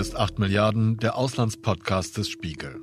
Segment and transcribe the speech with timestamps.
[0.00, 2.80] Hier ist 8 Milliarden, der Auslandspodcast des Spiegel.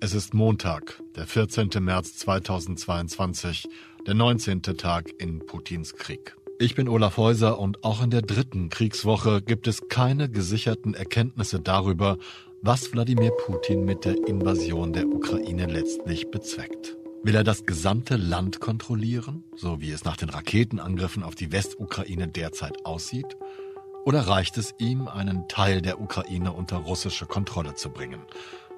[0.00, 1.70] Es ist Montag, der 14.
[1.78, 3.68] März 2022,
[4.04, 4.62] der 19.
[4.62, 6.36] Tag in Putins Krieg.
[6.58, 11.60] Ich bin Olaf Häuser und auch in der dritten Kriegswoche gibt es keine gesicherten Erkenntnisse
[11.60, 12.18] darüber,
[12.62, 16.96] was Wladimir Putin mit der Invasion der Ukraine letztlich bezweckt.
[17.22, 22.26] Will er das gesamte Land kontrollieren, so wie es nach den Raketenangriffen auf die Westukraine
[22.26, 23.36] derzeit aussieht?
[24.06, 28.20] Oder reicht es ihm, einen Teil der Ukraine unter russische Kontrolle zu bringen?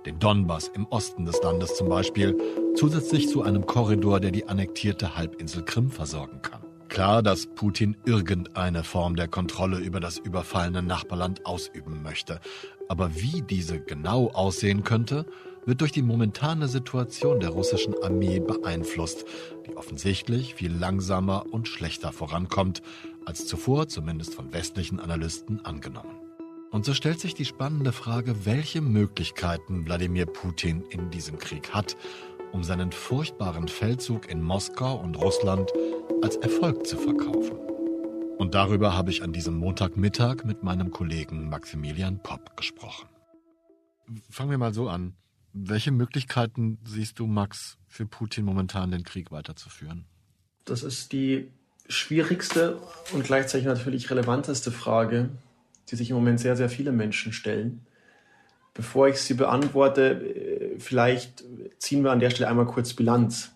[0.06, 2.34] Den Donbass im Osten des Landes zum Beispiel,
[2.74, 6.62] zusätzlich zu einem Korridor, der die annektierte Halbinsel Krim versorgen kann.
[6.88, 12.40] Klar, dass Putin irgendeine Form der Kontrolle über das überfallene Nachbarland ausüben möchte.
[12.88, 15.26] Aber wie diese genau aussehen könnte,
[15.68, 19.26] wird durch die momentane Situation der russischen Armee beeinflusst,
[19.66, 22.80] die offensichtlich viel langsamer und schlechter vorankommt,
[23.26, 26.16] als zuvor zumindest von westlichen Analysten angenommen.
[26.70, 31.98] Und so stellt sich die spannende Frage, welche Möglichkeiten Wladimir Putin in diesem Krieg hat,
[32.52, 35.70] um seinen furchtbaren Feldzug in Moskau und Russland
[36.22, 37.58] als Erfolg zu verkaufen.
[38.38, 43.10] Und darüber habe ich an diesem Montagmittag mit meinem Kollegen Maximilian Popp gesprochen.
[44.30, 45.12] Fangen wir mal so an.
[45.60, 50.04] Welche Möglichkeiten siehst du, Max, für Putin momentan den Krieg weiterzuführen?
[50.64, 51.48] Das ist die
[51.88, 52.78] schwierigste
[53.12, 55.30] und gleichzeitig natürlich relevanteste Frage,
[55.90, 57.84] die sich im Moment sehr, sehr viele Menschen stellen.
[58.72, 61.42] Bevor ich sie beantworte, äh, vielleicht
[61.78, 63.50] ziehen wir an der Stelle einmal kurz Bilanz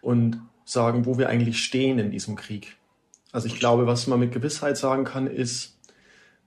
[0.00, 2.76] und sagen, wo wir eigentlich stehen in diesem Krieg.
[3.30, 5.78] Also ich glaube, was man mit Gewissheit sagen kann, ist,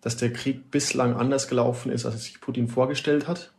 [0.01, 3.53] dass der Krieg bislang anders gelaufen ist, als sich Putin vorgestellt hat.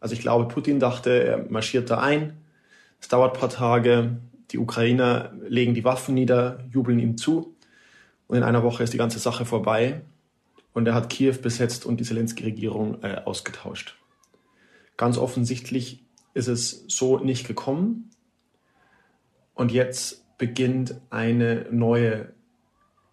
[0.00, 2.36] Also ich glaube, Putin dachte, er marschiert da ein,
[3.00, 4.18] es dauert ein paar Tage,
[4.50, 7.54] die Ukrainer legen die Waffen nieder, jubeln ihm zu.
[8.26, 10.02] Und in einer Woche ist die ganze Sache vorbei.
[10.72, 13.96] Und er hat Kiew besetzt und die Zelensky-Regierung äh, ausgetauscht.
[14.96, 16.04] Ganz offensichtlich
[16.34, 18.10] ist es so nicht gekommen.
[19.54, 22.34] Und jetzt beginnt eine neue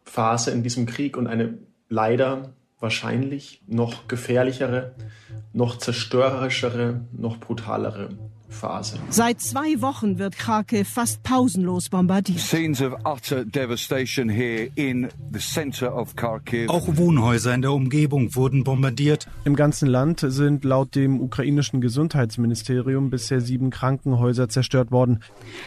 [0.04, 1.58] Phase in diesem Krieg und eine
[1.88, 4.94] leider wahrscheinlich noch gefährlichere,
[5.54, 8.10] noch zerstörerischere, noch brutalere
[8.54, 9.00] Phase.
[9.10, 12.40] Seit zwei Wochen wird Kharkiv fast pausenlos bombardiert.
[12.40, 16.70] Scenes of utter devastation here in the center of Kharkiv.
[16.70, 19.28] Auch Wohnhäuser in der Umgebung wurden bombardiert.
[19.44, 25.24] Im ganzen Land sind laut dem ukrainischen Gesundheitsministerium bisher sieben Krankenhäuser zerstört worden.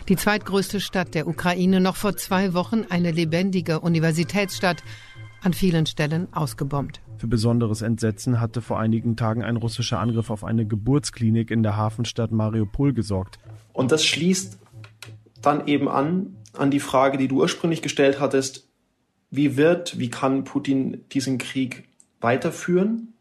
[0.08, 4.82] Die zweitgrößte Stadt der Ukraine, noch vor zwei Wochen eine lebendige Universitätsstadt,
[5.42, 7.00] an vielen Stellen ausgebombt.
[7.18, 11.76] Für besonderes Entsetzen hatte vor einigen Tagen ein russischer Angriff auf eine Geburtsklinik in der
[11.76, 13.38] Hafenstadt Mariupol gesorgt.
[13.72, 14.58] Und das schließt
[15.42, 18.68] dann eben an an die Frage, die du ursprünglich gestellt hattest,
[19.30, 21.88] wie wird, wie kann Putin diesen Krieg
[22.20, 23.12] weiterführen?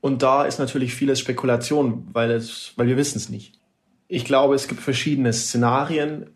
[0.00, 3.58] Und da ist natürlich vieles Spekulation, weil, es, weil wir wissen es nicht.
[4.08, 6.30] Ich glaube, es gibt verschiedene Szenarien.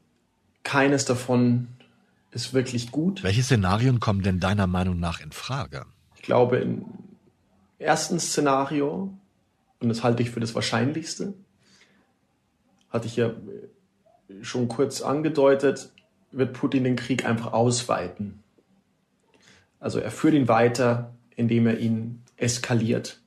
[0.62, 1.68] Keines davon
[2.34, 3.22] ist wirklich gut.
[3.22, 5.86] Welche Szenarien kommen denn deiner Meinung nach in Frage?
[6.16, 6.84] Ich glaube, im
[7.78, 9.12] ersten Szenario,
[9.80, 11.34] und das halte ich für das Wahrscheinlichste,
[12.90, 13.32] hatte ich ja
[14.42, 15.90] schon kurz angedeutet,
[16.32, 18.42] wird Putin den Krieg einfach ausweiten.
[19.78, 23.20] Also er führt ihn weiter, indem er ihn eskaliert.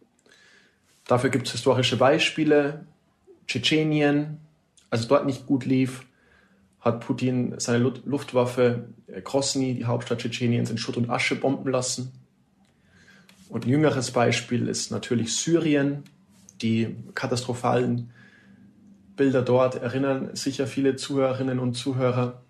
[1.05, 2.85] Dafür gibt es historische Beispiele.
[3.47, 4.39] Tschetschenien,
[4.89, 6.06] als es dort nicht gut lief,
[6.87, 12.11] hat Putin seine Luftwaffe äh, Grosny, die Hauptstadt Tschetscheniens, in Schutt und Asche bomben lassen.
[13.49, 16.03] Und ein jüngeres Beispiel ist natürlich Syrien.
[16.61, 18.11] Die katastrophalen
[19.15, 22.41] Bilder dort erinnern sicher viele Zuhörerinnen und Zuhörer.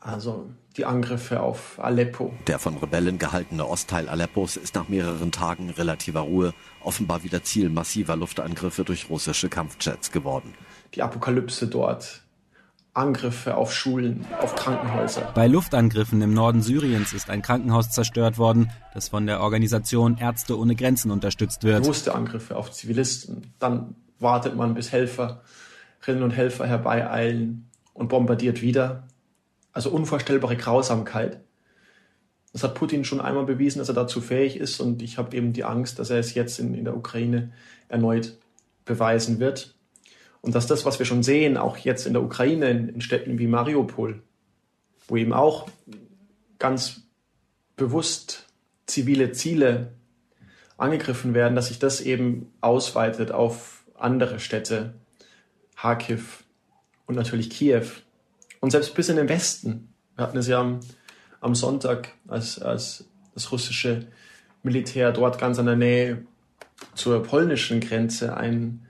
[0.00, 2.32] Also die Angriffe auf Aleppo.
[2.46, 7.70] Der von Rebellen gehaltene Ostteil Aleppos ist nach mehreren Tagen relativer Ruhe offenbar wieder Ziel
[7.70, 10.54] massiver Luftangriffe durch russische Kampfjets geworden.
[10.94, 12.22] Die Apokalypse dort
[12.96, 15.30] Angriffe auf Schulen, auf Krankenhäuser.
[15.34, 20.58] Bei Luftangriffen im Norden Syriens ist ein Krankenhaus zerstört worden, das von der Organisation Ärzte
[20.58, 21.82] ohne Grenzen unterstützt wird.
[21.82, 23.52] Bewusste Angriffe auf Zivilisten.
[23.58, 29.06] Dann wartet man, bis Helferinnen und Helfer herbeieilen und bombardiert wieder.
[29.72, 31.40] Also unvorstellbare Grausamkeit.
[32.54, 34.80] Das hat Putin schon einmal bewiesen, dass er dazu fähig ist.
[34.80, 37.52] Und ich habe eben die Angst, dass er es jetzt in, in der Ukraine
[37.88, 38.38] erneut
[38.86, 39.75] beweisen wird.
[40.46, 43.40] Und dass das, was wir schon sehen, auch jetzt in der Ukraine, in, in Städten
[43.40, 44.22] wie Mariupol,
[45.08, 45.68] wo eben auch
[46.60, 47.02] ganz
[47.74, 48.46] bewusst
[48.86, 49.92] zivile Ziele
[50.76, 54.94] angegriffen werden, dass sich das eben ausweitet auf andere Städte,
[55.76, 56.44] Kharkiv
[57.06, 57.86] und natürlich Kiew
[58.60, 59.92] und selbst bis in den Westen.
[60.14, 60.78] Wir hatten es ja am,
[61.40, 64.06] am Sonntag, als, als das russische
[64.62, 66.24] Militär dort ganz in der Nähe
[66.94, 68.86] zur polnischen Grenze ein,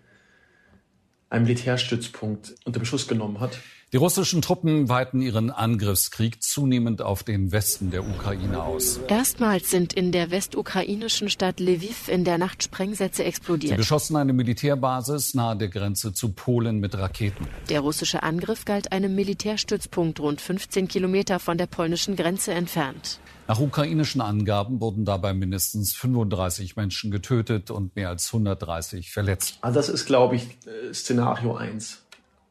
[1.28, 3.58] ein Militärstützpunkt unter Beschuss genommen hat.
[3.96, 9.00] Die russischen Truppen weiten ihren Angriffskrieg zunehmend auf den Westen der Ukraine aus.
[9.08, 13.70] Erstmals sind in der westukrainischen Stadt Lviv in der Nacht Sprengsätze explodiert.
[13.70, 17.48] Sie beschossen eine Militärbasis nahe der Grenze zu Polen mit Raketen.
[17.70, 23.18] Der russische Angriff galt einem Militärstützpunkt rund 15 Kilometer von der polnischen Grenze entfernt.
[23.48, 29.56] Nach ukrainischen Angaben wurden dabei mindestens 35 Menschen getötet und mehr als 130 verletzt.
[29.62, 32.02] Also das ist, glaube ich, äh, Szenario 1.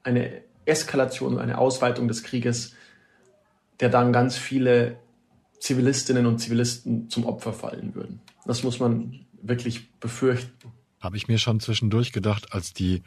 [0.01, 2.73] Eine Eskalation, eine Ausweitung des Krieges,
[3.79, 4.97] der dann ganz viele
[5.59, 8.21] Zivilistinnen und Zivilisten zum Opfer fallen würden.
[8.45, 10.71] Das muss man wirklich befürchten.
[10.99, 13.03] Habe ich mir schon zwischendurch gedacht, als die,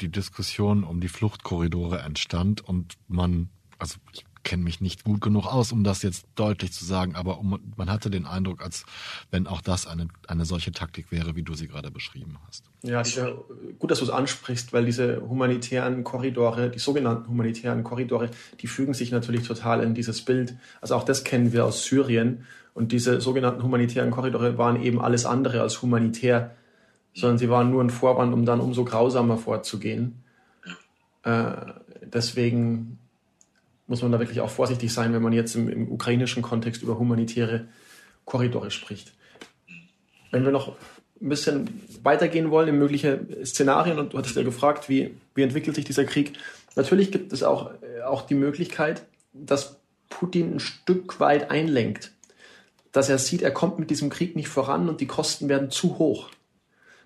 [0.00, 5.46] die Diskussion um die Fluchtkorridore entstand und man, also ich kenne mich nicht gut genug
[5.46, 8.86] aus, um das jetzt deutlich zu sagen, aber um, man hatte den Eindruck, als
[9.30, 12.64] wenn auch das eine, eine solche Taktik wäre, wie du sie gerade beschrieben hast.
[12.82, 13.36] Ja, diese,
[13.78, 18.30] gut, dass du es ansprichst, weil diese humanitären Korridore, die sogenannten humanitären Korridore,
[18.60, 20.56] die fügen sich natürlich total in dieses Bild.
[20.80, 22.46] Also auch das kennen wir aus Syrien.
[22.72, 26.56] Und diese sogenannten humanitären Korridore waren eben alles andere als humanitär,
[27.12, 30.22] sondern sie waren nur ein Vorwand, um dann umso grausamer vorzugehen.
[31.22, 31.52] Äh,
[32.02, 32.98] deswegen
[33.88, 36.98] muss man da wirklich auch vorsichtig sein, wenn man jetzt im, im ukrainischen Kontext über
[36.98, 37.66] humanitäre
[38.24, 39.12] Korridore spricht.
[40.30, 40.76] Wenn wir noch
[41.20, 45.74] ein bisschen weitergehen wollen in mögliche Szenarien, und du hattest ja gefragt, wie, wie entwickelt
[45.74, 46.34] sich dieser Krieg,
[46.76, 49.02] natürlich gibt es auch, äh, auch die Möglichkeit,
[49.32, 49.76] dass
[50.10, 52.12] Putin ein Stück weit einlenkt.
[52.92, 55.98] Dass er sieht, er kommt mit diesem Krieg nicht voran und die Kosten werden zu
[55.98, 56.30] hoch.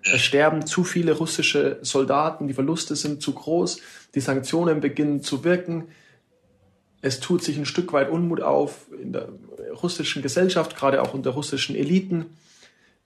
[0.03, 3.79] Es sterben zu viele russische Soldaten, die Verluste sind zu groß,
[4.15, 5.85] die Sanktionen beginnen zu wirken,
[7.03, 9.27] es tut sich ein Stück weit Unmut auf in der
[9.83, 12.27] russischen Gesellschaft, gerade auch unter russischen Eliten,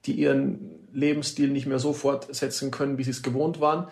[0.06, 3.88] die ihren Lebensstil nicht mehr so fortsetzen können, wie sie es gewohnt waren.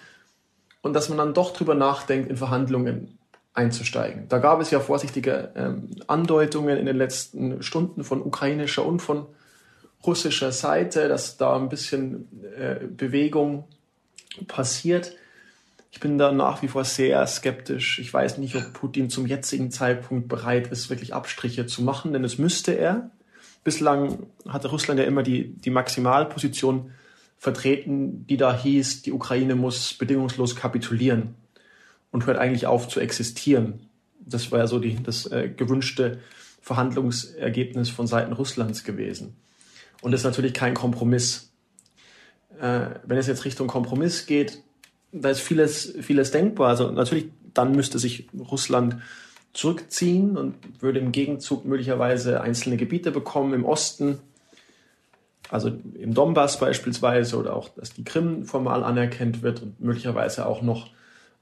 [0.80, 3.18] Und dass man dann doch drüber nachdenkt, in Verhandlungen
[3.52, 4.28] einzusteigen.
[4.28, 9.26] Da gab es ja vorsichtige ähm, Andeutungen in den letzten Stunden von ukrainischer und von
[10.06, 13.64] russischer Seite, dass da ein bisschen äh, Bewegung
[14.46, 15.16] passiert.
[15.96, 17.98] Ich bin da nach wie vor sehr skeptisch.
[18.00, 22.22] Ich weiß nicht, ob Putin zum jetzigen Zeitpunkt bereit ist, wirklich Abstriche zu machen, denn
[22.22, 23.12] es müsste er.
[23.64, 26.90] Bislang hatte Russland ja immer die, die Maximalposition
[27.38, 31.34] vertreten, die da hieß, die Ukraine muss bedingungslos kapitulieren
[32.10, 33.88] und hört eigentlich auf zu existieren.
[34.20, 36.18] Das war ja so die, das äh, gewünschte
[36.60, 39.34] Verhandlungsergebnis von Seiten Russlands gewesen.
[40.02, 41.54] Und das ist natürlich kein Kompromiss.
[42.60, 44.62] Äh, wenn es jetzt Richtung Kompromiss geht,
[45.12, 46.68] da ist vieles, vieles denkbar.
[46.68, 48.96] Also natürlich, dann müsste sich Russland
[49.52, 54.18] zurückziehen und würde im Gegenzug möglicherweise einzelne Gebiete bekommen im Osten,
[55.48, 60.60] also im Donbass beispielsweise, oder auch, dass die Krim formal anerkannt wird und möglicherweise auch
[60.60, 60.90] noch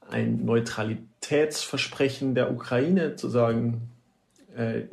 [0.09, 3.89] ein Neutralitätsversprechen der Ukraine zu sagen,
[4.55, 4.83] äh,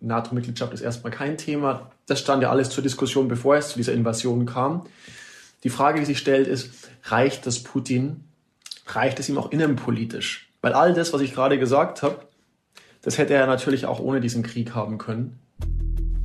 [0.00, 1.90] NATO-Mitgliedschaft ist erstmal kein Thema.
[2.06, 4.86] Das stand ja alles zur Diskussion, bevor es zu dieser Invasion kam.
[5.64, 6.70] Die Frage, die sich stellt, ist,
[7.04, 8.24] reicht das Putin?
[8.86, 10.50] Reicht es ihm auch innenpolitisch?
[10.60, 12.28] Weil all das, was ich gerade gesagt habe,
[13.02, 15.38] das hätte er natürlich auch ohne diesen Krieg haben können.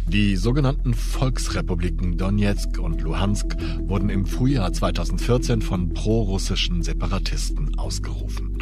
[0.07, 8.59] Die sogenannten Volksrepubliken Donetsk und Luhansk wurden im Frühjahr 2014 von pro-russischen Separatisten ausgerufen.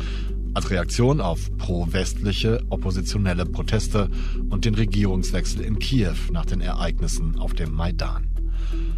[0.54, 4.10] Als Reaktion auf pro-westliche oppositionelle Proteste
[4.50, 8.28] und den Regierungswechsel in Kiew nach den Ereignissen auf dem Maidan.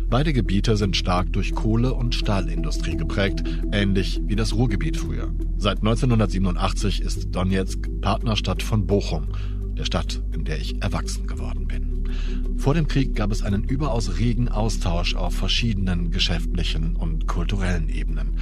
[0.09, 5.33] Beide Gebiete sind stark durch Kohle- und Stahlindustrie geprägt, ähnlich wie das Ruhrgebiet früher.
[5.57, 9.29] Seit 1987 ist Donetsk Partnerstadt von Bochum,
[9.77, 12.09] der Stadt, in der ich erwachsen geworden bin.
[12.57, 18.37] Vor dem Krieg gab es einen überaus regen Austausch auf verschiedenen geschäftlichen und kulturellen Ebenen.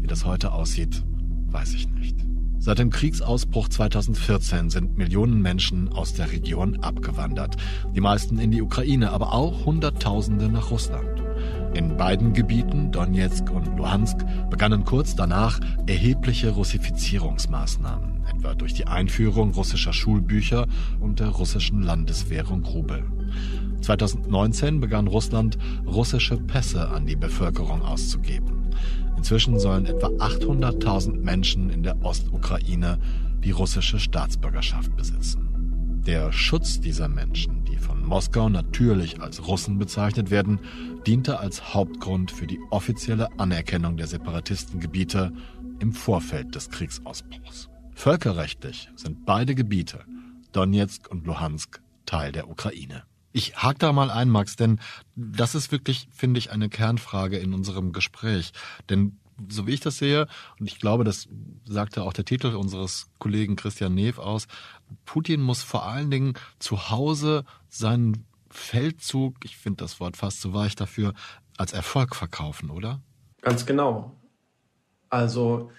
[0.00, 1.02] Wie das heute aussieht,
[1.50, 2.16] weiß ich nicht.
[2.64, 7.56] Seit dem Kriegsausbruch 2014 sind Millionen Menschen aus der Region abgewandert.
[7.92, 11.24] Die meisten in die Ukraine, aber auch Hunderttausende nach Russland.
[11.74, 19.50] In beiden Gebieten, Donetsk und Luhansk, begannen kurz danach erhebliche Russifizierungsmaßnahmen, etwa durch die Einführung
[19.50, 20.68] russischer Schulbücher
[21.00, 23.02] und der russischen Landeswährung Rubel.
[23.80, 28.70] 2019 begann Russland, russische Pässe an die Bevölkerung auszugeben.
[29.22, 32.98] Inzwischen sollen etwa 800.000 Menschen in der Ostukraine
[33.44, 36.02] die russische Staatsbürgerschaft besitzen.
[36.04, 40.58] Der Schutz dieser Menschen, die von Moskau natürlich als Russen bezeichnet werden,
[41.06, 45.32] diente als Hauptgrund für die offizielle Anerkennung der Separatistengebiete
[45.78, 47.68] im Vorfeld des Kriegsausbruchs.
[47.94, 50.00] Völkerrechtlich sind beide Gebiete,
[50.50, 53.04] Donetsk und Luhansk, Teil der Ukraine.
[53.32, 54.80] Ich hake da mal ein, Max, denn
[55.16, 58.52] das ist wirklich, finde ich, eine Kernfrage in unserem Gespräch.
[58.90, 60.26] Denn so wie ich das sehe,
[60.58, 61.28] und ich glaube, das
[61.64, 64.46] sagte auch der Titel unseres Kollegen Christian Neff aus,
[65.04, 70.52] Putin muss vor allen Dingen zu Hause seinen Feldzug, ich finde das Wort fast zu
[70.52, 71.14] weich dafür,
[71.56, 73.00] als Erfolg verkaufen, oder?
[73.40, 74.12] Ganz genau.
[75.08, 75.70] Also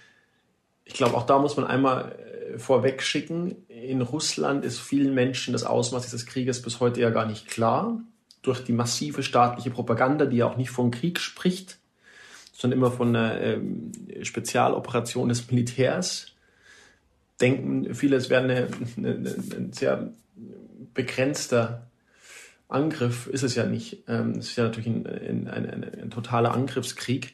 [0.85, 2.17] ich glaube, auch da muss man einmal
[2.51, 7.09] äh, vorweg schicken, in Russland ist vielen Menschen das Ausmaß dieses Krieges bis heute ja
[7.09, 8.01] gar nicht klar.
[8.41, 11.77] Durch die massive staatliche Propaganda, die ja auch nicht von Krieg spricht,
[12.51, 16.27] sondern immer von einer ähm, Spezialoperation des Militärs,
[17.39, 20.11] denken viele, es wäre ein sehr
[20.93, 21.87] begrenzter
[22.67, 23.27] Angriff.
[23.27, 24.03] Ist es ja nicht.
[24.07, 27.33] Ähm, es ist ja natürlich ein, ein, ein, ein totaler Angriffskrieg.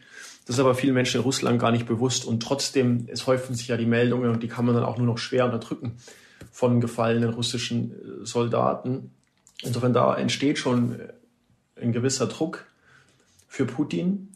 [0.50, 2.26] Das ist aber vielen Menschen in Russland gar nicht bewusst.
[2.26, 5.06] Und trotzdem, es häufen sich ja die Meldungen und die kann man dann auch nur
[5.06, 5.98] noch schwer unterdrücken
[6.52, 9.12] von gefallenen russischen äh, Soldaten.
[9.62, 11.14] Insofern da entsteht schon äh,
[11.80, 12.66] ein gewisser Druck
[13.48, 14.30] für Putin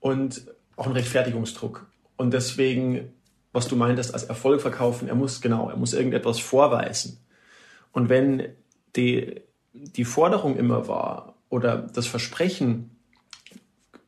[0.00, 1.86] und auch ein Rechtfertigungsdruck.
[2.16, 3.12] Und deswegen,
[3.52, 7.18] was du meintest, als Erfolg verkaufen, er muss genau, er muss irgendetwas vorweisen.
[7.92, 8.54] Und wenn
[8.96, 9.42] die,
[9.74, 12.91] die Forderung immer war oder das Versprechen,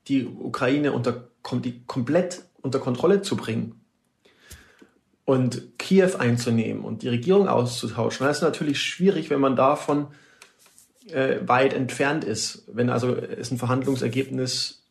[0.08, 3.80] die Ukraine unter die komplett unter Kontrolle zu bringen
[5.24, 8.26] und Kiew einzunehmen und die Regierung auszutauschen.
[8.26, 10.08] Das ist natürlich schwierig, wenn man davon
[11.10, 12.64] äh, weit entfernt ist.
[12.72, 14.82] Wenn also es ein Verhandlungsergebnis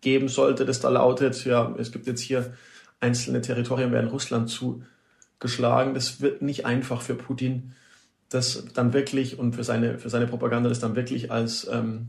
[0.00, 2.54] geben sollte, das da lautet, ja, es gibt jetzt hier
[3.00, 5.94] einzelne Territorien werden Russland zugeschlagen.
[5.94, 7.72] Das wird nicht einfach für Putin,
[8.28, 12.08] das dann wirklich und für seine, für seine Propaganda das dann wirklich als, ähm,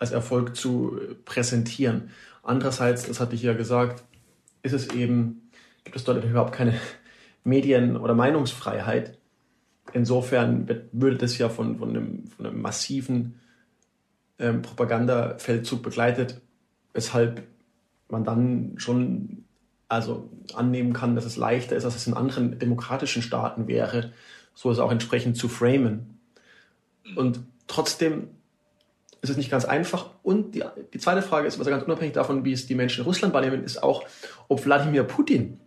[0.00, 2.10] als Erfolg zu präsentieren.
[2.42, 4.02] Andererseits, das hatte ich ja gesagt,
[4.62, 5.50] ist es eben,
[5.84, 6.74] gibt es dort überhaupt keine
[7.44, 9.18] Medien- oder Meinungsfreiheit.
[9.92, 13.38] Insofern würde das ja von, von, einem, von einem massiven
[14.38, 16.40] ähm, Propagandafeldzug begleitet,
[16.94, 17.42] weshalb
[18.08, 19.44] man dann schon
[19.88, 24.12] also annehmen kann, dass es leichter ist, als es in anderen demokratischen Staaten wäre,
[24.54, 26.20] so es auch entsprechend zu framen.
[27.16, 28.28] Und trotzdem
[29.22, 30.10] ist es nicht ganz einfach.
[30.22, 33.06] Und die, die zweite Frage ist, also ganz unabhängig davon, wie es die Menschen in
[33.06, 34.04] Russland wahrnehmen, ist auch,
[34.48, 35.60] ob Wladimir Putin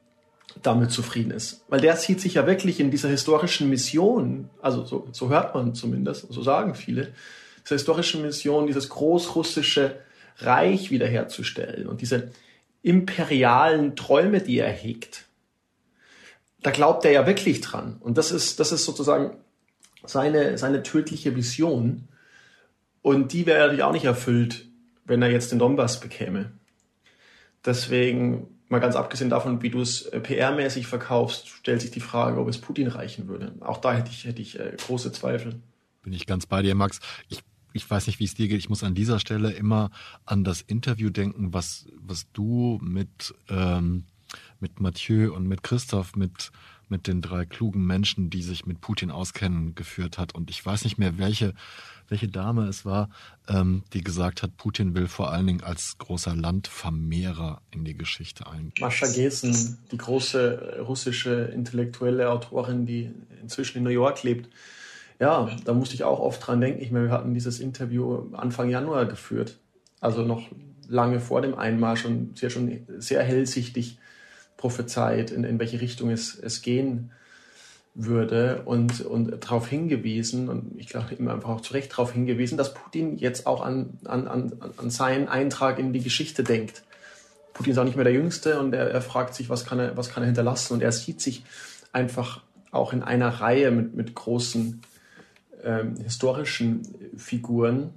[0.61, 1.63] damit zufrieden ist.
[1.67, 5.73] Weil der sieht sich ja wirklich in dieser historischen Mission, also so, so hört man
[5.73, 7.13] zumindest, so sagen viele,
[7.63, 9.97] dieser historischen Mission, dieses großrussische
[10.37, 12.31] Reich wiederherzustellen und diese
[12.81, 15.25] imperialen Träume, die er hegt.
[16.61, 17.97] Da glaubt er ja wirklich dran.
[17.99, 19.37] Und das ist, das ist sozusagen
[20.05, 22.07] seine, seine tödliche Vision.
[23.03, 24.65] Und die wäre natürlich auch nicht erfüllt,
[25.05, 26.53] wenn er jetzt den Donbass bekäme.
[27.65, 32.39] Deswegen, mal ganz abgesehen davon, wie du es äh, PR-mäßig verkaufst, stellt sich die Frage,
[32.39, 33.53] ob es Putin reichen würde.
[33.59, 35.61] Auch da hätte ich, hätte ich äh, große Zweifel.
[36.01, 37.01] Bin ich ganz bei dir, Max.
[37.27, 37.43] Ich,
[37.73, 38.59] ich weiß nicht, wie es dir geht.
[38.59, 39.91] Ich muss an dieser Stelle immer
[40.25, 44.05] an das Interview denken, was, was du mit, ähm,
[44.61, 46.51] mit Mathieu und mit Christoph, mit
[46.93, 50.35] mit den drei klugen Menschen, die sich mit Putin auskennen, geführt hat.
[50.35, 51.55] Und ich weiß nicht mehr, welche,
[52.13, 53.09] welche Dame es war,
[53.49, 58.45] ähm, die gesagt hat, Putin will vor allen Dingen als großer Landvermehrer in die Geschichte
[58.45, 58.71] ein.
[58.79, 64.47] Mascha Gesen, die große russische intellektuelle Autorin, die inzwischen in New York lebt.
[65.19, 66.83] Ja, da musste ich auch oft dran denken.
[66.83, 69.57] Ich meine, wir hatten dieses Interview Anfang Januar geführt.
[69.99, 70.43] Also noch
[70.87, 73.97] lange vor dem Einmarsch und sie hat schon sehr hellsichtig
[74.55, 77.09] prophezeit, in, in welche Richtung es, es gehen
[77.95, 82.57] würde und, und darauf hingewiesen, und ich glaube ihm einfach auch zu Recht darauf hingewiesen,
[82.57, 86.83] dass Putin jetzt auch an, an, an, an seinen Eintrag in die Geschichte denkt.
[87.53, 89.95] Putin ist auch nicht mehr der Jüngste und er, er fragt sich, was kann, er,
[89.95, 90.73] was kann er hinterlassen?
[90.73, 91.43] Und er sieht sich
[91.91, 94.81] einfach auch in einer Reihe mit, mit großen
[95.63, 97.91] ähm, historischen Figuren.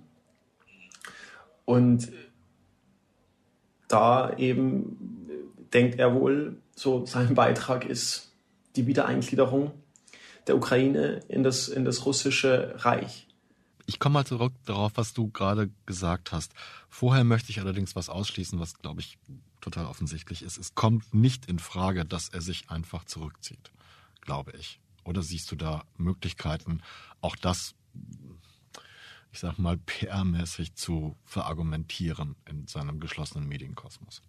[1.64, 2.12] Und
[3.88, 5.26] da eben
[5.72, 8.32] denkt er wohl, so sein Beitrag ist
[8.76, 9.72] die Wiedereingliederung
[10.46, 13.26] der Ukraine in das, in das russische Reich.
[13.86, 16.52] Ich komme mal zurück darauf, was du gerade gesagt hast.
[16.88, 19.18] Vorher möchte ich allerdings was ausschließen, was, glaube ich,
[19.60, 20.58] total offensichtlich ist.
[20.58, 23.70] Es kommt nicht in Frage, dass er sich einfach zurückzieht,
[24.20, 24.80] glaube ich.
[25.04, 26.82] Oder siehst du da Möglichkeiten,
[27.20, 27.74] auch das,
[29.30, 34.22] ich sag mal, PR-mäßig zu verargumentieren in seinem geschlossenen Medienkosmos?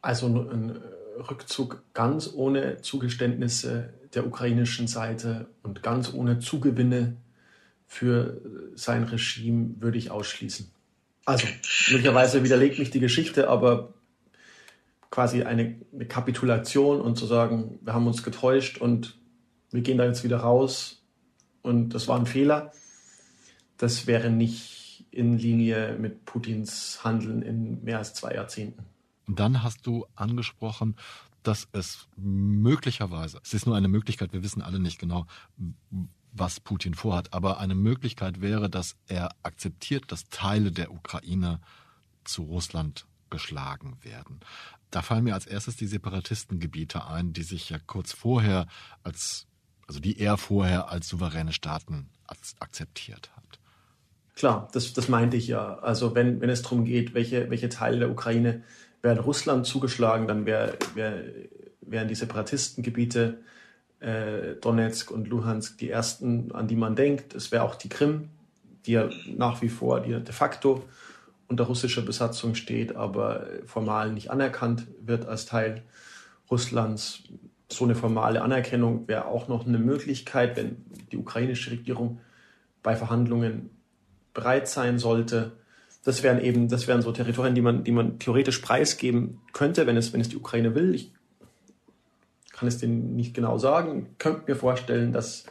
[0.00, 0.82] Also ein
[1.18, 7.16] Rückzug ganz ohne Zugeständnisse der ukrainischen Seite und ganz ohne Zugewinne
[7.86, 8.40] für
[8.74, 10.70] sein Regime würde ich ausschließen.
[11.24, 11.46] Also
[11.90, 13.94] möglicherweise widerlegt mich die Geschichte, aber
[15.10, 19.18] quasi eine, eine Kapitulation und zu sagen, wir haben uns getäuscht und
[19.70, 21.02] wir gehen da jetzt wieder raus
[21.62, 22.72] und das war ein Fehler,
[23.76, 28.84] das wäre nicht in Linie mit Putins Handeln in mehr als zwei Jahrzehnten.
[29.36, 30.96] Dann hast du angesprochen,
[31.42, 35.26] dass es möglicherweise, es ist nur eine Möglichkeit, wir wissen alle nicht genau,
[36.32, 41.60] was Putin vorhat, aber eine Möglichkeit wäre, dass er akzeptiert, dass Teile der Ukraine
[42.24, 44.40] zu Russland geschlagen werden.
[44.90, 48.66] Da fallen mir als erstes die Separatistengebiete ein, die sich ja kurz vorher
[49.02, 49.46] als,
[49.86, 52.10] also die er vorher als souveräne Staaten
[52.58, 53.60] akzeptiert hat.
[54.34, 55.78] Klar, das, das meinte ich ja.
[55.78, 58.62] Also wenn, wenn es darum geht, welche, welche Teile der Ukraine
[59.02, 61.24] werden Russland zugeschlagen, dann wär, wär,
[61.80, 63.38] wären die Separatistengebiete
[64.00, 67.34] äh, Donetsk und Luhansk die ersten, an die man denkt.
[67.34, 68.30] Es wäre auch die Krim,
[68.86, 70.82] die ja nach wie vor die de facto
[71.48, 75.82] unter russischer Besatzung steht, aber formal nicht anerkannt wird als Teil
[76.50, 77.24] Russlands.
[77.68, 82.20] So eine formale Anerkennung wäre auch noch eine Möglichkeit, wenn die ukrainische Regierung
[82.82, 83.70] bei Verhandlungen
[84.32, 85.52] bereit sein sollte.
[86.04, 89.96] Das wären eben, das wären so Territorien, die man, die man theoretisch preisgeben könnte, wenn
[89.96, 90.94] es, wenn es die Ukraine will.
[90.94, 91.12] Ich
[92.52, 94.08] kann es denen nicht genau sagen.
[94.12, 95.44] Ich könnte mir vorstellen, dass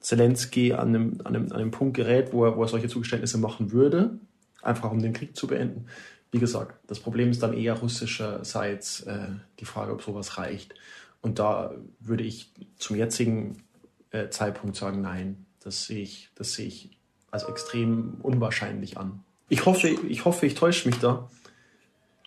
[0.00, 3.38] Zelensky an einem, an einem, an einem Punkt gerät, wo er, wo er solche Zugeständnisse
[3.38, 4.18] machen würde,
[4.62, 5.86] einfach um den Krieg zu beenden.
[6.30, 9.28] Wie gesagt, das Problem ist dann eher russischerseits äh,
[9.58, 10.74] die Frage, ob sowas reicht.
[11.22, 13.62] Und da würde ich zum jetzigen
[14.10, 16.96] äh, Zeitpunkt sagen, nein, das sehe ich, das sehe ich
[17.30, 19.24] als extrem unwahrscheinlich an.
[19.48, 21.28] Ich hoffe, ich hoffe, ich täusche mich da.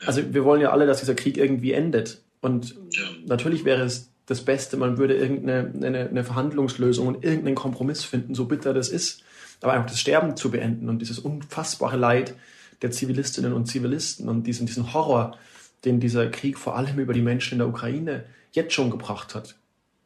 [0.05, 2.21] Also wir wollen ja alle, dass dieser Krieg irgendwie endet.
[2.41, 3.03] Und ja.
[3.25, 8.35] natürlich wäre es das Beste, man würde irgendeine eine, eine Verhandlungslösung und irgendeinen Kompromiss finden,
[8.35, 9.23] so bitter das ist.
[9.61, 12.35] Aber einfach das Sterben zu beenden und dieses unfassbare Leid
[12.81, 15.37] der Zivilistinnen und Zivilisten und diesen, diesen Horror,
[15.83, 19.55] den dieser Krieg vor allem über die Menschen in der Ukraine jetzt schon gebracht hat.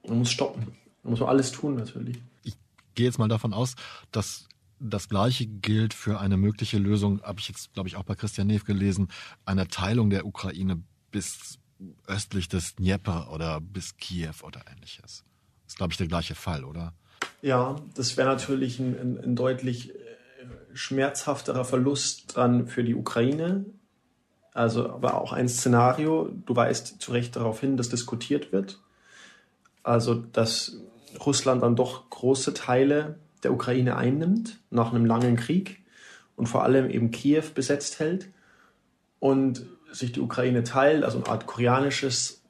[0.08, 0.76] Man muss stoppen.
[1.04, 2.18] Man muss alles tun, natürlich.
[2.44, 2.56] Ich
[2.96, 3.76] gehe jetzt mal davon aus,
[4.12, 4.48] dass
[4.84, 8.48] das Gleiche gilt für eine mögliche Lösung, habe ich jetzt, glaube ich, auch bei Christian
[8.48, 9.08] Neff gelesen,
[9.46, 10.82] einer Teilung der Ukraine
[11.12, 11.60] bis
[12.08, 15.24] östlich des Dnieper oder bis Kiew oder ähnliches.
[15.64, 16.94] Das ist, glaube ich, der gleiche Fall, oder?
[17.42, 19.98] Ja, das wäre natürlich ein, ein, ein, deutlich äh,
[20.74, 23.66] schmerzhafterer Verlust dann für die Ukraine.
[24.54, 28.80] Also, aber auch ein Szenario, du weißt zu Recht darauf hin, dass diskutiert wird.
[29.82, 30.78] Also, dass
[31.26, 35.82] Russland dann doch große Teile der Ukraine einnimmt nach einem langen Krieg
[36.36, 38.30] und vor allem eben Kiew besetzt hält
[39.20, 42.42] und sich die Ukraine teilt, also eine Art koreanisches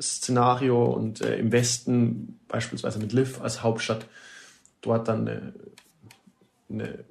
[0.00, 4.06] Szenario und äh, im Westen beispielsweise mit Lviv als Hauptstadt
[4.82, 5.52] dort dann eine,
[6.68, 7.04] eine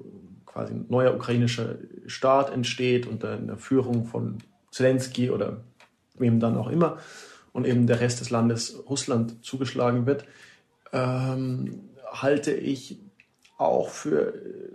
[0.45, 1.75] quasi ein neuer ukrainischer
[2.07, 4.37] Staat entsteht unter einer Führung von
[4.71, 5.57] Zelensky oder
[6.17, 6.97] wem dann auch immer
[7.51, 10.25] und eben der Rest des Landes Russland zugeschlagen wird,
[10.93, 12.99] ähm, halte ich
[13.59, 14.69] auch für äh,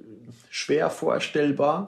[0.51, 1.87] schwer vorstellbar.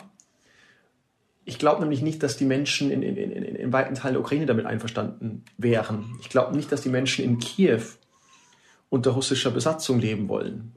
[1.45, 4.47] Ich glaube nämlich nicht, dass die Menschen in, in, in, in weiten Teilen der Ukraine
[4.47, 6.17] damit einverstanden wären.
[6.21, 7.83] Ich glaube nicht, dass die Menschen in Kiew
[8.89, 10.73] unter russischer Besatzung leben wollen.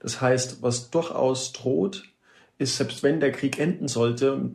[0.00, 2.04] Das heißt, was durchaus droht,
[2.58, 4.50] ist, selbst wenn der Krieg enden sollte,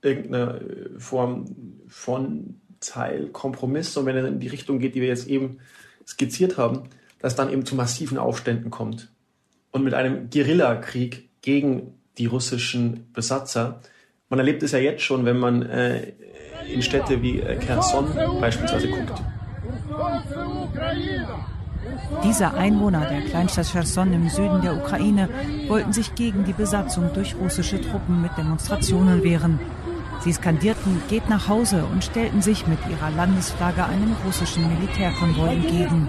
[0.00, 5.26] irgendeine äh, Form von Teilkompromiss, und wenn er in die Richtung geht, die wir jetzt
[5.26, 5.58] eben
[6.06, 6.84] skizziert haben,
[7.18, 9.10] dass dann eben zu massiven Aufständen kommt
[9.70, 13.80] und mit einem Guerillakrieg gegen die russischen Besatzer.
[14.28, 16.12] Man erlebt es ja jetzt schon, wenn man äh,
[16.72, 18.06] in Städte wie äh, Kherson
[18.40, 19.22] beispielsweise guckt.
[22.24, 25.28] Diese Einwohner der Kleinstadt Cherson im Süden der Ukraine
[25.68, 29.58] wollten sich gegen die Besatzung durch russische Truppen mit Demonstrationen wehren.
[30.20, 36.08] Sie skandierten Geht nach Hause und stellten sich mit ihrer Landesflagge einem russischen Militärkonvoi entgegen.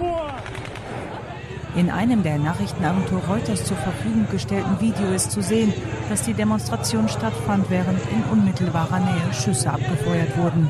[1.76, 5.72] In einem der Nachrichtenagentur Reuters zur Verfügung gestellten Video ist zu sehen,
[6.08, 10.68] dass die Demonstration stattfand, während in unmittelbarer Nähe Schüsse abgefeuert wurden.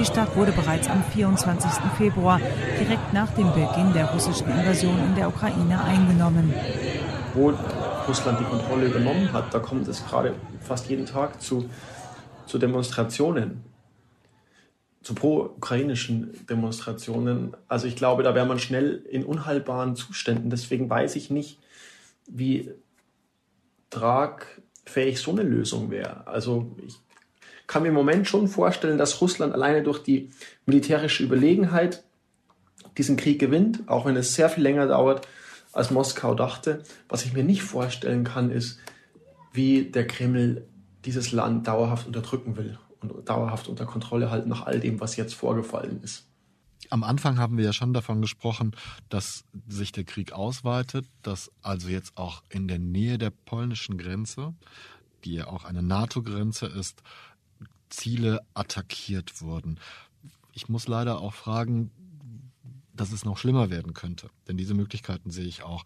[0.00, 1.70] Die Stadt wurde bereits am 24.
[1.96, 2.40] Februar,
[2.80, 6.52] direkt nach dem Beginn der russischen Invasion in der Ukraine, eingenommen.
[7.34, 7.52] Wo
[8.06, 11.68] Russland die Kontrolle übernommen hat, da kommt es gerade fast jeden Tag zu,
[12.46, 13.67] zu Demonstrationen
[15.08, 17.56] zu pro-ukrainischen Demonstrationen.
[17.66, 20.50] Also ich glaube, da wäre man schnell in unheilbaren Zuständen.
[20.50, 21.58] Deswegen weiß ich nicht,
[22.26, 22.72] wie
[23.88, 26.26] tragfähig so eine Lösung wäre.
[26.26, 26.96] Also ich
[27.66, 30.28] kann mir im Moment schon vorstellen, dass Russland alleine durch die
[30.66, 32.04] militärische Überlegenheit
[32.98, 35.26] diesen Krieg gewinnt, auch wenn es sehr viel länger dauert,
[35.72, 36.82] als Moskau dachte.
[37.08, 38.78] Was ich mir nicht vorstellen kann, ist,
[39.54, 40.66] wie der Kreml
[41.06, 45.34] dieses Land dauerhaft unterdrücken will und dauerhaft unter Kontrolle halten nach all dem, was jetzt
[45.34, 46.26] vorgefallen ist.
[46.90, 48.74] Am Anfang haben wir ja schon davon gesprochen,
[49.08, 54.54] dass sich der Krieg ausweitet, dass also jetzt auch in der Nähe der polnischen Grenze,
[55.24, 57.02] die ja auch eine NATO-Grenze ist,
[57.90, 59.80] Ziele attackiert wurden.
[60.52, 61.90] Ich muss leider auch fragen,
[62.94, 65.84] dass es noch schlimmer werden könnte, denn diese Möglichkeiten sehe ich auch.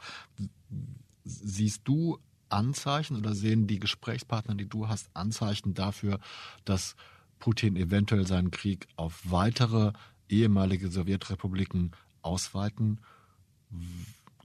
[1.24, 2.18] Siehst du
[2.52, 6.20] Anzeichen oder sehen die Gesprächspartner, die du hast, Anzeichen dafür,
[6.64, 6.96] dass
[7.38, 9.92] Putin eventuell seinen Krieg auf weitere
[10.28, 13.00] ehemalige Sowjetrepubliken ausweiten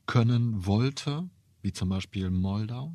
[0.05, 1.29] können wollte,
[1.61, 2.93] wie zum Beispiel Moldau?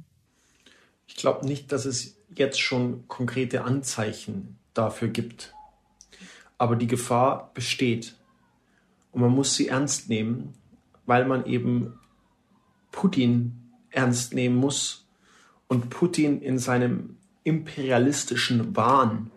[1.07, 5.55] Ich glaube nicht, dass es jetzt schon konkrete Anzeichen dafür gibt.
[6.59, 8.17] Aber die Gefahr besteht.
[9.11, 10.55] Und man muss sie ernst nehmen,
[11.05, 11.99] weil man eben
[12.91, 15.02] Putin ernst nehmen muss
[15.73, 19.31] und Putin in seinem imperialistischen Wahn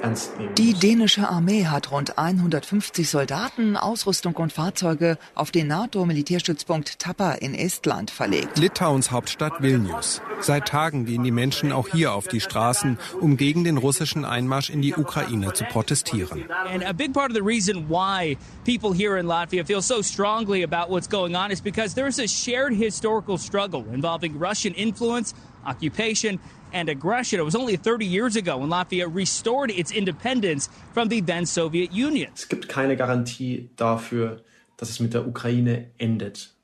[0.00, 0.54] ernst nehmen.
[0.56, 7.54] Die dänische Armee hat rund 150 Soldaten, Ausrüstung und Fahrzeuge auf den NATO-Militärstützpunkt Tapa in
[7.54, 8.58] Estland verlegt.
[8.58, 10.20] Litauens Hauptstadt Vilnius.
[10.40, 14.70] Seit Tagen gehen die Menschen auch hier auf die Straßen, um gegen den russischen Einmarsch
[14.70, 16.44] in die Ukraine zu protestieren.
[16.72, 20.62] And a big part of the reason why people here in Latvia feel so strongly
[20.62, 25.34] about what's going on is because there is a shared historical struggle involving Russian influence,
[25.66, 26.38] occupation
[26.72, 27.40] and aggression.
[27.40, 31.92] It was only 30 years ago when Latvia restored its independence from the then Soviet
[31.92, 32.30] Union.
[32.34, 34.42] Es gibt keine Garantie dafür,
[34.76, 36.54] dass es mit der Ukraine endet.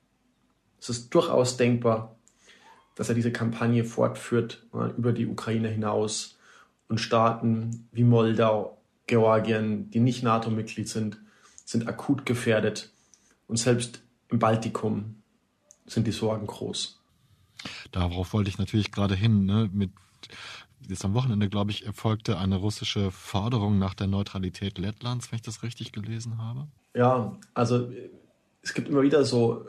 [0.81, 2.17] Es ist durchaus denkbar,
[2.95, 6.39] dass er diese Kampagne fortführt über die Ukraine hinaus
[6.89, 11.19] und Staaten wie Moldau, Georgien, die nicht NATO-Mitglied sind,
[11.65, 12.91] sind akut gefährdet.
[13.49, 15.23] Und selbst im Baltikum
[15.87, 17.01] sind die Sorgen groß.
[17.93, 19.47] Darauf wollte ich natürlich gerade hin.
[19.47, 19.71] Ne?
[19.73, 19.91] Mit
[20.89, 25.43] jetzt am Wochenende, glaube ich, erfolgte eine russische Forderung nach der Neutralität Lettlands, wenn ich
[25.43, 26.69] das richtig gelesen habe.
[26.95, 27.91] Ja, also
[28.63, 29.67] es gibt immer wieder so,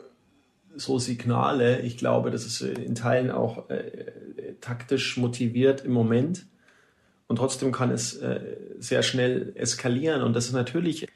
[0.76, 1.82] so Signale.
[1.82, 6.46] Ich glaube, das ist in Teilen auch äh, taktisch motiviert im Moment.
[7.26, 10.22] Und trotzdem kann es äh, sehr schnell eskalieren.
[10.22, 11.06] Und das ist natürlich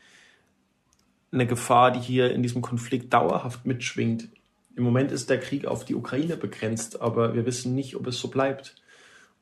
[1.32, 4.28] eine Gefahr, die hier in diesem Konflikt dauerhaft mitschwingt.
[4.76, 8.18] Im Moment ist der Krieg auf die Ukraine begrenzt, aber wir wissen nicht, ob es
[8.18, 8.76] so bleibt.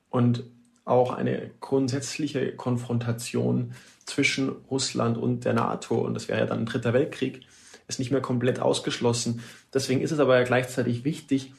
[0.08, 0.44] Und
[0.84, 3.72] auch eine grundsätzliche Konfrontation
[4.06, 7.42] zwischen Russland und der NATO, und das wäre ja dann ein dritter Weltkrieg,
[7.86, 9.42] ist nicht mehr komplett ausgeschlossen.
[9.72, 11.52] Deswegen ist es aber ja gleichzeitig wichtig,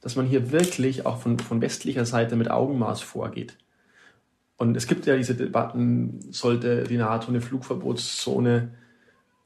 [0.00, 3.56] dass man hier wirklich auch von, von westlicher Seite mit Augenmaß vorgeht.
[4.58, 8.72] Und es gibt ja diese Debatten, sollte die NATO eine Flugverbotszone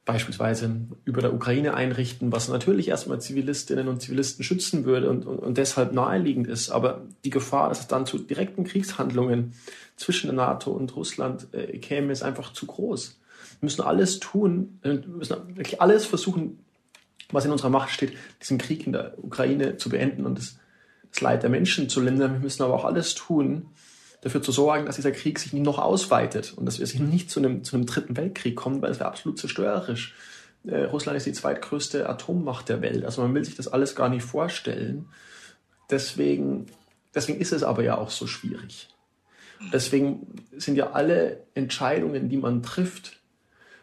[0.05, 5.39] beispielsweise über der Ukraine einrichten, was natürlich erstmal Zivilistinnen und Zivilisten schützen würde und, und,
[5.39, 6.71] und deshalb naheliegend ist.
[6.71, 9.53] Aber die Gefahr, dass es dann zu direkten Kriegshandlungen
[9.97, 13.21] zwischen der NATO und Russland äh, käme, ist einfach zu groß.
[13.61, 16.59] Wir müssen alles tun, wir müssen wirklich alles versuchen,
[17.31, 20.59] was in unserer Macht steht, diesen Krieg in der Ukraine zu beenden und das,
[21.11, 22.33] das Leid der Menschen zu lindern.
[22.33, 23.67] Wir müssen aber auch alles tun,
[24.21, 27.31] dafür zu sorgen, dass dieser Krieg sich nicht noch ausweitet und dass wir sich nicht
[27.31, 30.15] zu einem, zu einem dritten Weltkrieg kommen, weil es wäre absolut zerstörerisch.
[30.67, 33.05] Äh, Russland ist die zweitgrößte Atommacht der Welt.
[33.05, 35.09] Also man will sich das alles gar nicht vorstellen.
[35.91, 36.67] Deswegen,
[37.15, 38.89] deswegen ist es aber ja auch so schwierig.
[39.73, 43.21] Deswegen sind ja alle Entscheidungen, die man trifft,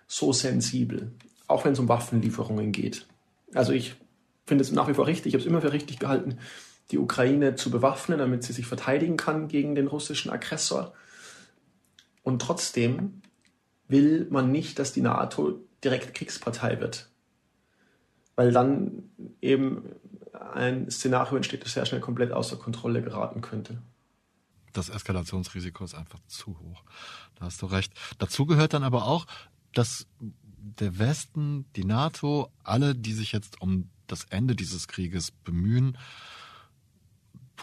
[0.08, 1.12] so sensibel.
[1.47, 3.06] Auch wenn es um Waffenlieferungen geht.
[3.54, 3.95] Also ich
[4.45, 6.39] finde es nach wie vor richtig, ich habe es immer für richtig gehalten,
[6.91, 10.93] die Ukraine zu bewaffnen, damit sie sich verteidigen kann gegen den russischen Aggressor.
[12.23, 13.21] Und trotzdem
[13.88, 17.10] will man nicht, dass die NATO direkt Kriegspartei wird.
[18.36, 19.04] Weil dann
[19.41, 19.84] eben
[20.54, 23.82] ein Szenario entsteht, das sehr schnell komplett außer Kontrolle geraten könnte.
[24.73, 26.84] Das Eskalationsrisiko ist einfach zu hoch.
[27.36, 27.93] Da hast du recht.
[28.19, 29.26] Dazu gehört dann aber auch,
[29.73, 30.08] dass
[30.60, 35.97] der Westen, die NATO, alle, die sich jetzt um das Ende dieses Krieges bemühen,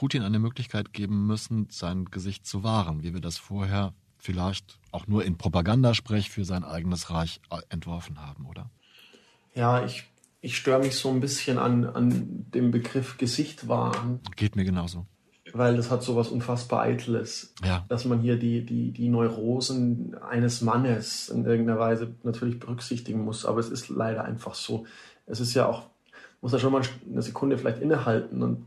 [0.05, 5.07] Putin eine Möglichkeit geben müssen, sein Gesicht zu wahren, wie wir das vorher vielleicht auch
[5.07, 8.69] nur in Propagandasprech für sein eigenes Reich äh, entworfen haben, oder?
[9.55, 10.05] Ja, ich,
[10.43, 14.21] ich störe mich so ein bisschen an, an dem Begriff Gesicht wahren.
[14.37, 15.07] Geht mir genauso.
[15.55, 17.55] Weil das hat so was unfassbar Eitles.
[17.65, 17.87] Ja.
[17.89, 23.47] Dass man hier die, die, die Neurosen eines Mannes in irgendeiner Weise natürlich berücksichtigen muss.
[23.47, 24.85] Aber es ist leider einfach so.
[25.25, 25.89] Es ist ja auch,
[26.43, 28.67] muss ja schon mal eine Sekunde vielleicht innehalten und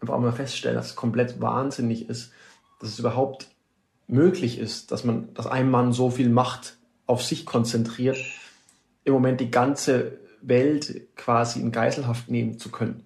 [0.00, 2.32] einfach mal feststellen, dass es komplett wahnsinnig ist,
[2.80, 3.48] dass es überhaupt
[4.06, 8.18] möglich ist, dass man, dass ein Mann so viel Macht auf sich konzentriert,
[9.04, 13.04] im Moment die ganze Welt quasi in Geiselhaft nehmen zu können.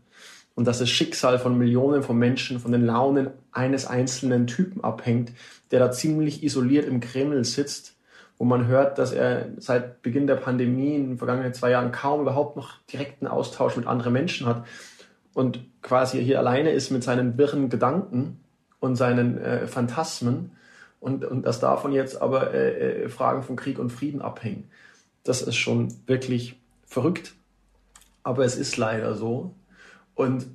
[0.55, 5.33] Und dass das Schicksal von Millionen von Menschen von den Launen eines einzelnen Typen abhängt,
[5.71, 7.95] der da ziemlich isoliert im Kreml sitzt
[8.41, 12.23] wo man hört, dass er seit Beginn der Pandemie in den vergangenen zwei Jahren kaum
[12.23, 14.65] überhaupt noch direkten Austausch mit anderen Menschen hat
[15.35, 18.41] und quasi hier alleine ist mit seinen wirren Gedanken
[18.81, 20.53] und seinen äh, Phantasmen
[20.99, 24.71] und, und dass davon jetzt aber äh, äh, Fragen von Krieg und Frieden abhängen.
[25.25, 27.35] Das ist schon wirklich verrückt,
[28.23, 29.55] aber es ist leider so.
[30.15, 30.47] Und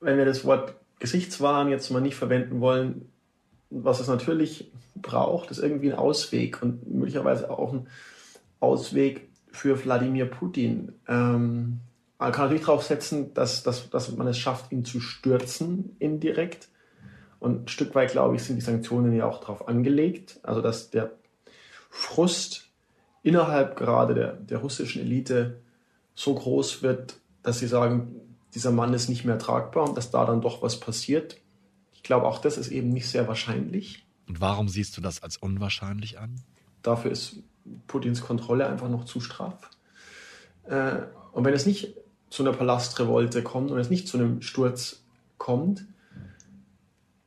[0.00, 3.10] wenn wir das Wort Gesichtswahn jetzt mal nicht verwenden wollen,
[3.70, 7.86] was es natürlich braucht, ist irgendwie ein Ausweg und möglicherweise auch ein
[8.60, 10.92] Ausweg für Wladimir Putin.
[11.06, 11.80] Ähm,
[12.18, 16.68] man kann natürlich darauf setzen, dass, dass, dass man es schafft, ihn zu stürzen indirekt.
[17.38, 20.40] Und ein Stück weit, glaube ich, sind die Sanktionen ja auch darauf angelegt.
[20.42, 21.12] Also, dass der
[21.90, 22.68] Frust
[23.22, 25.60] innerhalb gerade der, der russischen Elite
[26.14, 28.20] so groß wird, dass sie sagen,
[28.54, 31.36] dieser Mann ist nicht mehr tragbar und dass da dann doch was passiert.
[31.92, 34.04] Ich glaube, auch das ist eben nicht sehr wahrscheinlich.
[34.26, 36.40] Und warum siehst du das als unwahrscheinlich an?
[36.82, 37.42] Dafür ist
[37.86, 39.70] Putins Kontrolle einfach noch zu straff.
[40.64, 41.02] Äh,
[41.32, 41.94] und wenn es nicht
[42.30, 45.02] zu einer Palastrevolte kommt und es nicht zu einem Sturz
[45.38, 45.86] kommt,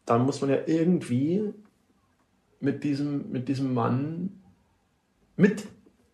[0.06, 1.54] dann muss man ja irgendwie
[2.60, 4.42] mit diesem, mit diesem Mann,
[5.36, 5.68] mit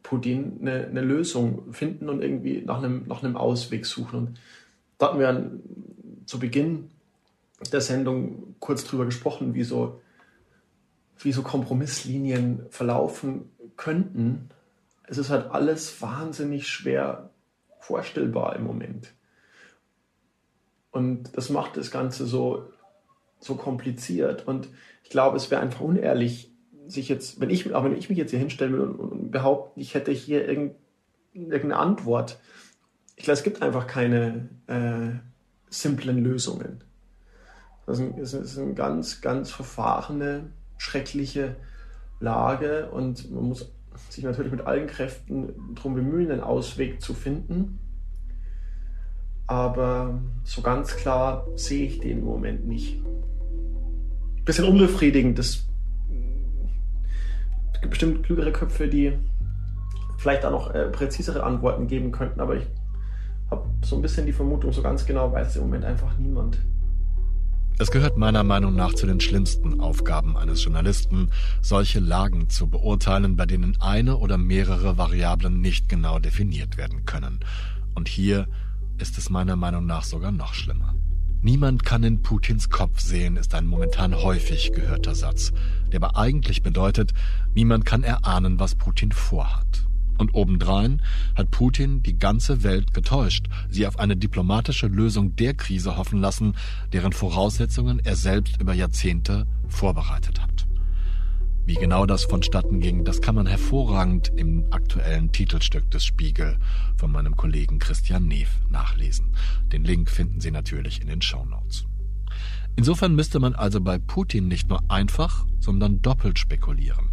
[0.04, 4.20] Putin, eine, eine Lösung finden und irgendwie nach einem, nach einem Ausweg suchen.
[4.20, 4.40] Und
[4.98, 5.52] da hatten wir
[6.26, 6.90] zu Beginn
[7.72, 10.00] der Sendung kurz drüber gesprochen, wie so,
[11.20, 14.50] wie so Kompromisslinien verlaufen könnten.
[15.04, 17.27] Es ist halt alles wahnsinnig schwer
[17.88, 19.14] vorstellbar im Moment.
[20.92, 22.70] Und das macht das Ganze so,
[23.40, 24.46] so kompliziert.
[24.46, 24.68] Und
[25.04, 26.52] ich glaube, es wäre einfach unehrlich,
[26.88, 29.80] sich jetzt, wenn ich, auch wenn ich mich jetzt hier hinstellen will und, und behaupte,
[29.80, 32.40] ich hätte hier irgendeine Antwort.
[33.16, 35.20] Ich glaube, es gibt einfach keine äh,
[35.70, 36.84] simplen Lösungen.
[37.86, 41.56] Das ist, ist eine ganz, ganz verfahrene, schreckliche
[42.20, 43.72] Lage und man muss
[44.10, 47.80] sich natürlich mit allen Kräften darum bemühen, einen Ausweg zu finden.
[49.48, 53.02] Aber so ganz klar sehe ich den im Moment nicht.
[54.44, 55.40] Bisschen unbefriedigend.
[55.40, 55.66] Es
[57.82, 59.14] gibt bestimmt klügere Köpfe, die
[60.18, 62.66] vielleicht auch noch äh, präzisere Antworten geben könnten, aber ich
[63.50, 66.58] habe so ein bisschen die Vermutung, so ganz genau weiß im Moment einfach niemand.
[67.80, 71.30] Es gehört meiner Meinung nach zu den schlimmsten Aufgaben eines Journalisten,
[71.62, 77.40] solche Lagen zu beurteilen, bei denen eine oder mehrere Variablen nicht genau definiert werden können.
[77.94, 78.48] Und hier
[78.98, 80.96] ist es meiner Meinung nach sogar noch schlimmer.
[81.44, 85.54] Niemand kann in Putins Kopf sehen, ist ein momentan häufig gehörter Satz,
[85.92, 87.14] der aber eigentlich bedeutet,
[87.54, 89.86] niemand kann erahnen, was Putin vorhat.
[90.18, 91.02] Und obendrein
[91.36, 96.56] hat Putin die ganze Welt getäuscht, sie auf eine diplomatische Lösung der Krise hoffen lassen,
[96.94, 100.68] deren Voraussetzungen er selbst über Jahrzehnte vorbereitet hat.
[101.68, 106.58] Wie genau das vonstatten ging, das kann man hervorragend im aktuellen Titelstück des Spiegel
[106.96, 109.34] von meinem Kollegen Christian Neef nachlesen.
[109.74, 111.86] Den Link finden Sie natürlich in den Show Notes.
[112.78, 117.12] Insofern müsste man also bei Putin nicht nur einfach, sondern doppelt spekulieren.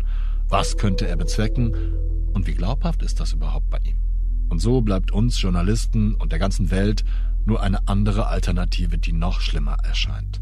[0.48, 1.74] Was könnte er bezwecken
[2.34, 3.96] und wie glaubhaft ist das überhaupt bei ihm?
[4.50, 7.04] Und so bleibt uns Journalisten und der ganzen Welt
[7.46, 10.40] nur eine andere Alternative, die noch schlimmer erscheint.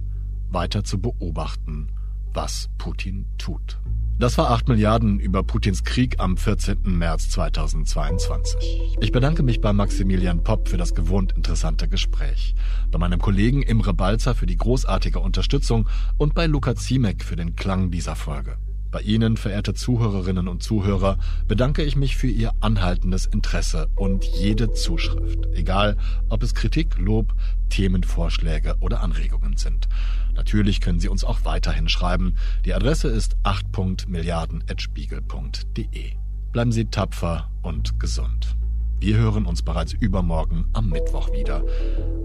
[0.50, 1.88] Weiter zu beobachten,
[2.32, 3.78] was Putin tut.
[4.18, 6.82] Das war 8 Milliarden über Putins Krieg am 14.
[6.84, 8.96] März 2022.
[9.00, 12.54] Ich bedanke mich bei Maximilian Popp für das gewohnt interessante Gespräch,
[12.90, 17.56] bei meinem Kollegen Imre Balzer für die großartige Unterstützung und bei Luca Ziemek für den
[17.56, 18.58] Klang dieser Folge.
[18.92, 21.16] Bei Ihnen, verehrte Zuhörerinnen und Zuhörer,
[21.48, 25.96] bedanke ich mich für Ihr anhaltendes Interesse und jede Zuschrift, egal
[26.28, 27.32] ob es Kritik, Lob,
[27.70, 29.88] Themenvorschläge oder Anregungen sind.
[30.34, 32.34] Natürlich können Sie uns auch weiterhin schreiben.
[32.66, 36.12] Die Adresse ist 8.milliarden.spiegel.de.
[36.52, 38.56] Bleiben Sie tapfer und gesund.
[39.00, 41.64] Wir hören uns bereits übermorgen am Mittwoch wieder.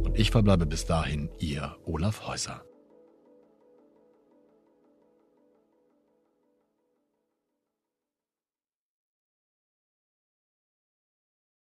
[0.04, 2.67] Und ich verbleibe bis dahin Ihr Olaf Häuser.